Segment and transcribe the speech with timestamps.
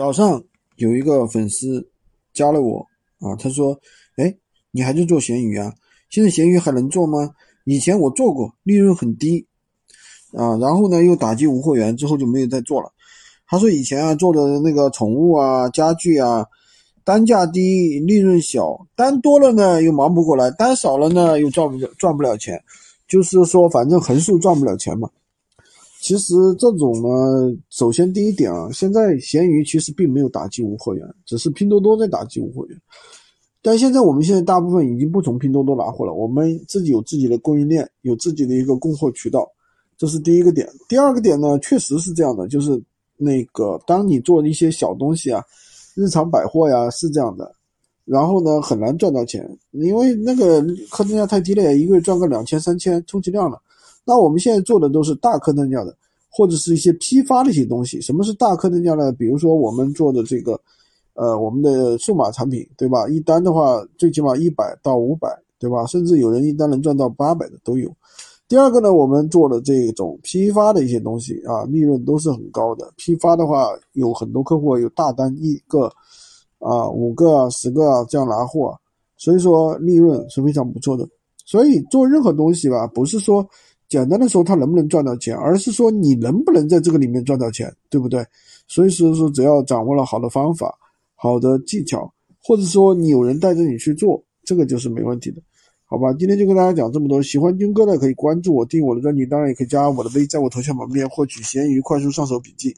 [0.00, 0.42] 早上
[0.76, 1.86] 有一个粉丝
[2.32, 2.78] 加了我
[3.18, 3.78] 啊，他说
[4.16, 4.34] ：“哎，
[4.70, 5.74] 你还在做闲鱼啊？
[6.08, 7.32] 现在闲鱼还能做吗？
[7.64, 9.46] 以前我做过，利润很低
[10.32, 12.90] 啊，然后呢又打击无货源，之后就没有再做了。”
[13.46, 16.46] 他说：“以前啊做的那个宠物啊、家具啊，
[17.04, 22.58] 单价低，利润小，单多了呢又忙不过来，单少了呢又赚不赚不了钱，
[23.06, 25.10] 就是说反正横竖赚不了钱嘛。”
[26.10, 32.76] 其实这种呢，首先第一点啊，现在闲鱼其实并没有打击无货源，只是拼多多在打击无货源。
[33.62, 39.48] 但现在我们现在大部分已经不从拼多多拿货了，我们自己有自己的供应链，有自己的一个供货渠道，
[39.96, 40.68] 这是第一个点。
[40.88, 42.82] 第二个点呢，确实是这样的，就是
[43.16, 45.40] 那个当你做一些小东西啊，
[45.94, 47.54] 日常百货呀是这样的，
[48.04, 53.62] 然后呢很难赚到钱，因为那个客单价太低了，一个月赚个两千三千，充其量了。
[54.04, 55.94] 那我们现在做的都是大客单价的，
[56.28, 58.00] 或者是一些批发的一些东西。
[58.00, 59.12] 什么是大客单价呢？
[59.12, 60.58] 比如说我们做的这个，
[61.14, 63.08] 呃，我们的数码产品，对吧？
[63.08, 65.84] 一单的话，最起码一百到五百，对吧？
[65.86, 67.88] 甚至有人一单能赚到八百的都有。
[68.48, 72.90] 第二个呢，我们做的这种批发的一些东西啊，利润都是很高的。
[72.96, 75.92] 批发的话，有很多客户有大单一个
[76.58, 78.76] 啊、五个啊、十个啊这样拿货，
[79.16, 81.08] 所以说利润是非常不错的。
[81.44, 83.46] 所以做任何东西吧，不是说。
[83.90, 88.24] 简单的说，他能不能赚到钱，而是说你能不能在这个里面赚到钱，对不对？
[88.68, 90.72] 所以说说，只要掌握了好的方法、
[91.16, 92.10] 好的技巧，
[92.40, 95.42] 或者说你有人带着你去做，这个就是没问题的，
[95.86, 96.12] 好吧？
[96.12, 102.68] 今天就跟大家讲这么多，喜欢军哥的可以关注我、订我的专辑，当然也可以加我的微，在我头像旁边获取闲鱼快速上手笔记。